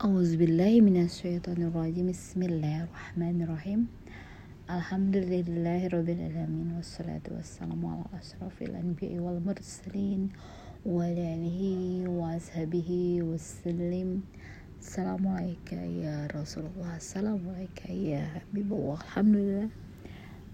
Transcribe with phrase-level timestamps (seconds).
[0.00, 3.92] Auzubillahiminasyaitonirrajim Bismillahirrahmanirrahim
[4.64, 10.32] Alhamdulillahirrabbilalamin Wassalatu wassalamu ala asrafil anbiya wal mursalin
[10.88, 14.24] Wa alihi wa ashabihi wassalim
[14.80, 19.68] Assalamualaikum ya Rasulullah Assalamualaikum ya Habibullah Alhamdulillah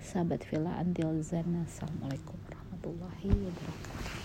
[0.02, 4.15] Sahabat Villa Antil Zana Assalamualaikum warahmatullahi wabarakatuh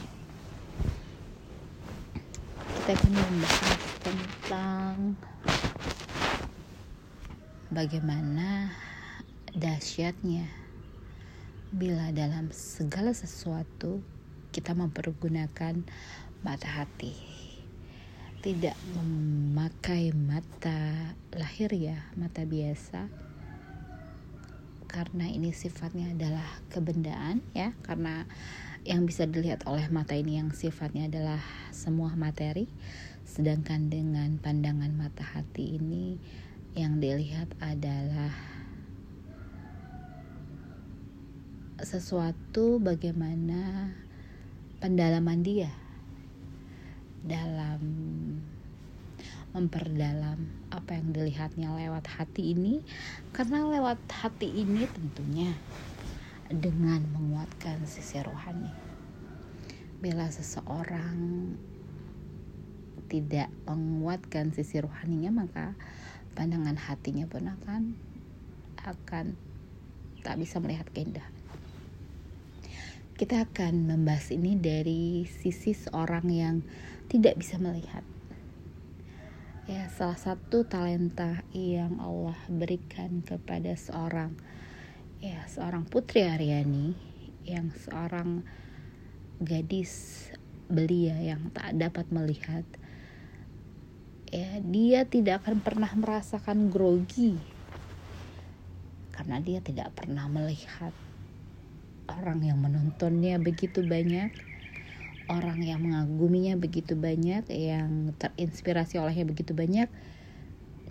[2.92, 4.96] Kita akan membahas tentang
[7.72, 8.68] Bagaimana
[9.56, 10.44] dahsyatnya
[11.72, 14.04] bila dalam segala sesuatu
[14.52, 15.88] kita mempergunakan
[16.44, 17.16] mata hati.
[18.44, 23.08] Tidak memakai mata lahir ya mata biasa
[24.92, 27.72] karena ini sifatnya adalah kebendaan ya.
[27.80, 28.28] Karena
[28.84, 31.40] yang bisa dilihat oleh mata ini yang sifatnya adalah
[31.72, 32.68] semua materi.
[33.24, 36.20] Sedangkan dengan pandangan mata hati ini
[36.76, 38.36] yang dilihat adalah
[41.80, 43.90] sesuatu bagaimana
[44.84, 45.72] pendalaman dia
[47.24, 47.82] dalam
[49.56, 52.82] memperdalam apa yang dilihatnya lewat hati ini.
[53.36, 55.52] Karena lewat hati ini tentunya
[56.48, 58.72] dengan menguatkan sisi rohani.
[60.02, 61.54] Bila seseorang
[63.12, 65.76] tidak menguatkan sisi rohaninya maka
[66.32, 67.92] pandangan hatinya pun akan
[68.88, 69.36] akan
[70.24, 71.34] tak bisa melihat keindahan.
[73.20, 76.56] Kita akan membahas ini dari sisi seorang yang
[77.06, 78.02] tidak bisa melihat.
[79.72, 84.36] Ya, salah satu talenta yang Allah berikan kepada seorang
[85.24, 86.92] ya, seorang putri Aryani
[87.48, 88.44] yang seorang
[89.40, 90.28] gadis
[90.68, 92.68] belia yang tak dapat melihat.
[94.28, 97.40] Ya, dia tidak akan pernah merasakan grogi
[99.16, 100.92] karena dia tidak pernah melihat
[102.12, 104.51] orang yang menontonnya begitu banyak
[105.32, 109.88] orang yang mengaguminya begitu banyak yang terinspirasi olehnya begitu banyak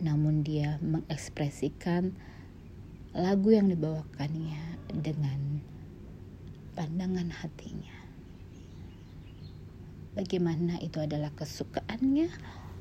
[0.01, 2.17] namun dia mengekspresikan
[3.13, 5.61] lagu yang dibawakannya dengan
[6.73, 7.97] pandangan hatinya.
[10.17, 12.33] Bagaimana itu adalah kesukaannya?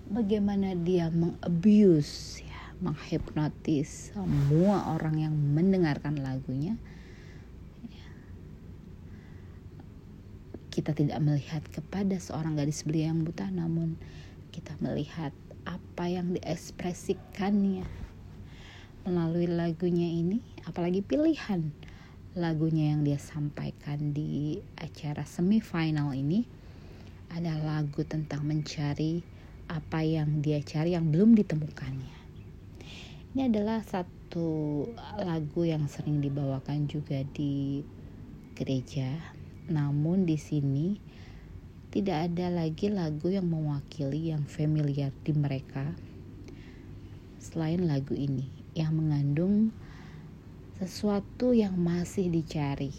[0.10, 6.80] Bagaimana dia mengabuse ya menghipnotis semua orang yang mendengarkan lagunya
[10.70, 13.98] kita tidak melihat kepada seorang gadis belia yang buta namun
[14.54, 15.34] kita melihat
[15.66, 17.86] apa yang diekspresikannya
[19.06, 21.74] melalui lagunya ini apalagi pilihan
[22.38, 26.46] lagunya yang dia sampaikan di acara semifinal ini
[27.30, 29.22] ada lagu tentang mencari
[29.70, 32.18] apa yang dia cari yang belum ditemukannya.
[33.30, 34.82] Ini adalah satu
[35.22, 37.86] lagu yang sering dibawakan juga di
[38.58, 39.14] gereja
[39.70, 40.98] namun di sini
[41.90, 45.90] tidak ada lagi lagu yang mewakili yang familiar di mereka
[47.42, 48.46] selain lagu ini
[48.78, 49.74] yang mengandung
[50.78, 52.94] sesuatu yang masih dicari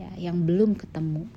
[0.00, 1.28] ya yang belum ketemu.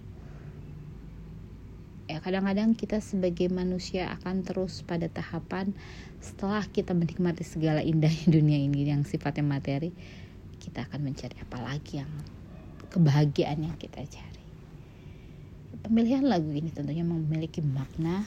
[2.06, 5.74] Ya kadang-kadang kita sebagai manusia akan terus pada tahapan
[6.22, 9.90] setelah kita menikmati segala indahnya dunia ini yang sifatnya materi
[10.62, 12.12] kita akan mencari apa lagi yang
[12.94, 14.45] kebahagiaan yang kita cari
[15.84, 18.24] pemilihan lagu ini tentunya memiliki makna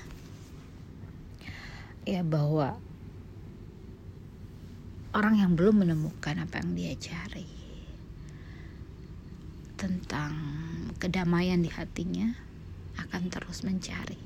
[2.04, 2.76] ya bahwa
[5.16, 7.48] orang yang belum menemukan apa yang dia cari
[9.78, 10.34] tentang
[10.98, 12.34] kedamaian di hatinya
[12.98, 14.18] akan terus mencari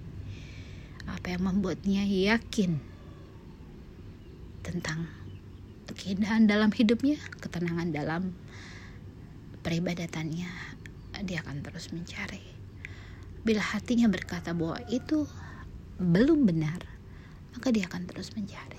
[1.06, 2.78] apa yang membuatnya yakin
[4.62, 5.11] tentang
[5.93, 8.22] keindahan dalam hidupnya, ketenangan dalam
[9.61, 10.50] peribadatannya,
[11.27, 12.51] dia akan terus mencari.
[13.42, 15.26] Bila hatinya berkata bahwa itu
[15.98, 16.78] belum benar,
[17.50, 18.78] maka dia akan terus mencari.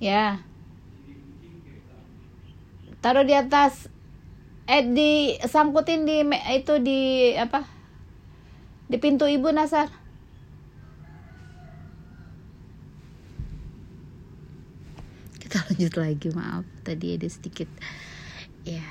[0.00, 0.40] Ya.
[3.04, 3.92] Taruh di atas
[4.64, 6.24] eh di sangkutin di
[6.56, 7.68] itu di apa?
[8.88, 10.04] Di pintu ibu Nasar.
[15.54, 16.62] kita lanjut lagi maaf.
[16.86, 17.66] Tadi ada sedikit
[18.62, 18.86] ya.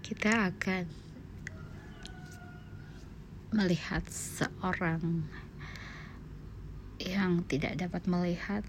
[0.00, 0.88] Kita akan
[3.52, 5.28] melihat seorang
[6.96, 8.64] yang tidak dapat melihat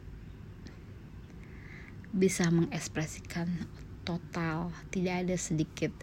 [2.11, 3.47] bisa mengekspresikan
[4.03, 5.95] total tidak ada sedikit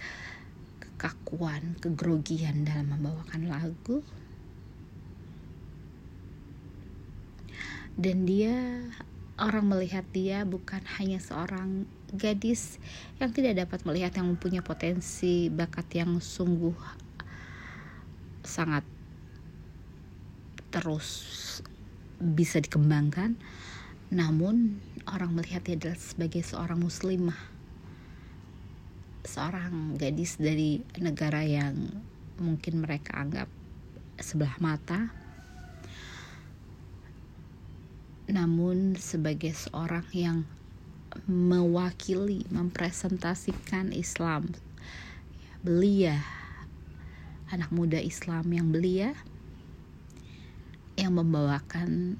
[0.81, 4.00] kekakuan kegrogian dalam membawakan lagu
[7.96, 8.84] dan dia
[9.37, 12.81] orang melihat dia bukan hanya seorang gadis
[13.20, 16.76] yang tidak dapat melihat yang mempunyai potensi bakat yang sungguh
[18.44, 18.84] sangat
[20.72, 21.08] terus
[22.20, 23.37] bisa dikembangkan.
[24.12, 24.78] Namun
[25.10, 27.37] orang melihat dia adalah sebagai seorang muslimah.
[29.26, 31.90] Seorang gadis dari negara yang
[32.38, 33.50] mungkin mereka anggap
[34.20, 35.25] sebelah mata
[38.26, 40.38] namun sebagai seorang yang
[41.31, 44.50] mewakili, mempresentasikan Islam,
[45.62, 46.20] belia,
[47.49, 49.14] anak muda Islam yang belia,
[50.99, 52.19] yang membawakan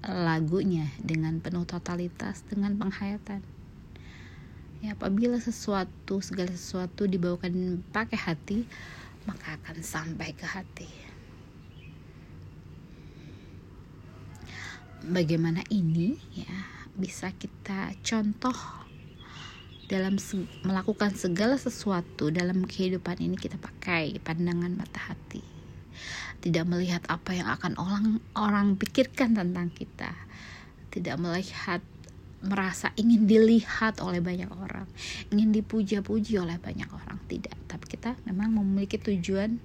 [0.00, 3.44] lagunya dengan penuh totalitas, dengan penghayatan.
[4.80, 8.58] Ya, apabila sesuatu, segala sesuatu dibawakan pakai hati,
[9.28, 11.09] maka akan sampai ke hati.
[15.06, 16.56] Bagaimana ini ya
[16.92, 18.54] bisa kita contoh
[19.90, 25.42] dalam se melakukan segala sesuatu dalam kehidupan ini kita pakai pandangan mata hati.
[26.40, 28.06] Tidak melihat apa yang akan orang
[28.38, 30.14] orang pikirkan tentang kita.
[30.94, 31.82] Tidak melihat
[32.40, 34.88] merasa ingin dilihat oleh banyak orang
[35.28, 37.18] ingin dipuja-puji oleh banyak orang.
[37.26, 39.58] Tidak tapi kita memang memiliki tujuan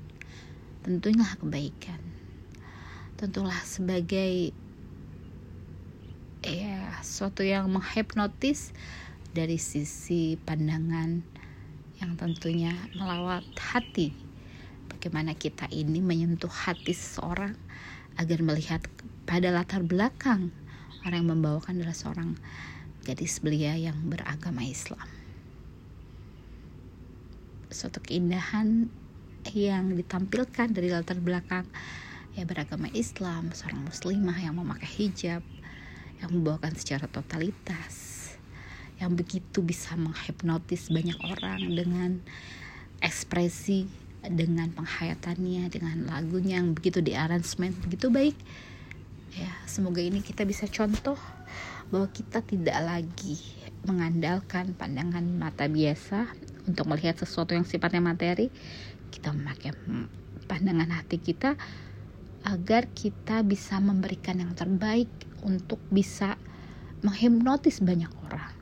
[0.81, 2.01] tentunya kebaikan.
[3.15, 4.64] Tentulah sebagai
[6.95, 8.71] ya suatu yang menghipnotis
[9.35, 11.19] dari sisi pandangan
[11.99, 14.15] yang tentunya melawat hati.
[14.87, 17.51] Bagaimana kita ini menyentuh hati seseorang
[18.15, 18.79] agar melihat
[19.27, 20.55] pada latar belakang
[21.03, 22.39] orang yang membawakan adalah seorang
[23.03, 25.03] gadis belia yang beragama Islam.
[27.75, 28.87] Suatu keindahan
[29.51, 31.67] yang ditampilkan dari latar belakang
[32.39, 35.43] ya beragama Islam seorang muslimah yang memakai hijab
[36.23, 38.15] yang membawakan secara totalitas
[38.95, 42.11] yang begitu bisa menghipnotis banyak orang dengan
[43.03, 43.85] ekspresi
[44.25, 48.37] dengan penghayatannya dengan lagunya yang begitu di arrangement begitu baik.
[49.35, 51.19] Ya semoga ini kita bisa contoh
[51.91, 53.37] bahwa kita tidak lagi
[53.85, 56.31] mengandalkan pandangan mata biasa
[56.65, 58.49] untuk melihat sesuatu yang sifatnya materi.
[59.11, 59.75] Kita memakai
[60.49, 61.59] pandangan hati kita
[62.45, 65.09] agar kita bisa memberikan yang terbaik
[65.41, 66.37] untuk bisa
[67.01, 68.53] menghipnotis banyak orang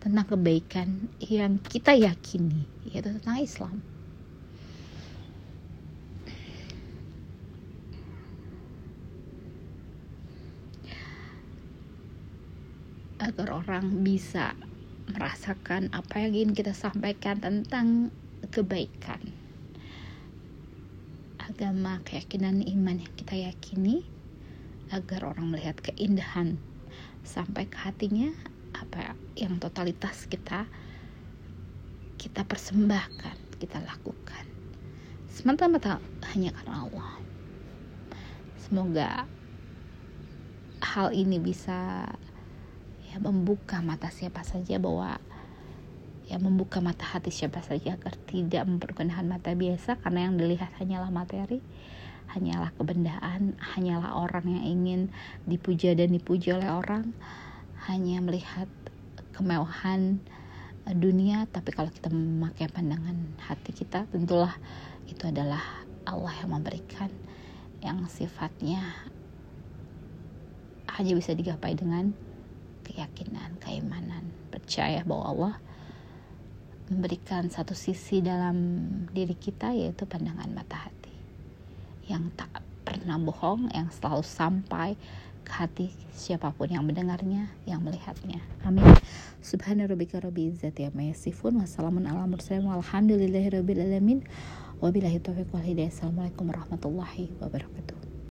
[0.00, 3.76] tentang kebaikan yang kita yakini yaitu tentang Islam.
[13.20, 14.56] agar orang bisa
[15.12, 18.08] merasakan apa yang ingin kita sampaikan tentang
[18.48, 19.20] kebaikan
[21.60, 24.00] agama, keyakinan, iman yang kita yakini
[24.96, 26.56] agar orang melihat keindahan
[27.20, 28.32] sampai ke hatinya
[28.72, 30.64] apa yang totalitas kita
[32.16, 34.48] kita persembahkan, kita lakukan
[35.28, 36.00] semata-mata
[36.32, 37.12] hanya karena Allah.
[38.56, 39.28] Semoga
[40.80, 42.08] hal ini bisa
[43.04, 45.20] ya membuka mata siapa saja bahwa
[46.30, 51.10] ya membuka mata hati siapa saja agar tidak mempergunakan mata biasa karena yang dilihat hanyalah
[51.10, 51.58] materi
[52.30, 55.00] hanyalah kebendaan hanyalah orang yang ingin
[55.50, 57.10] dipuja dan dipuji oleh orang
[57.90, 58.70] hanya melihat
[59.34, 60.22] kemewahan
[60.86, 61.46] dunia.
[61.50, 63.16] Tapi kalau kita memakai pandangan
[63.46, 64.54] hati kita tentulah
[65.06, 65.62] itu adalah
[66.06, 67.10] Allah yang memberikan
[67.80, 68.84] yang sifatnya
[71.00, 72.12] hanya bisa digapai dengan
[72.84, 75.54] keyakinan, keimanan, percaya bahwa Allah
[76.90, 78.82] memberikan satu sisi dalam
[79.14, 81.14] diri kita yaitu pandangan mata hati.
[82.10, 82.50] Yang tak
[82.82, 84.98] pernah bohong yang selalu sampai
[85.46, 88.42] ke hati siapa pun yang mendengarnya yang melihatnya.
[88.66, 88.84] Amin.
[89.40, 91.62] Subhanarabbika rabbil izzati amma yasifun.
[91.62, 92.66] Wassalamun ala mursalin.
[92.66, 94.20] Walhamdulillahi rabbil alamin.
[94.82, 95.94] Wabillahi taufiq wal hidayah.
[95.94, 98.09] Assalamualaikum warahmatullahi wabarakatuh